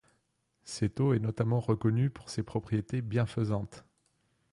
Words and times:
Cette 0.63 0.99
eau 0.99 1.13
est 1.13 1.19
notamment 1.19 1.59
reconnue 1.59 2.09
pour 2.09 2.31
ses 2.31 2.41
propriétés 2.41 3.03
bienfaisantes. 3.03 3.85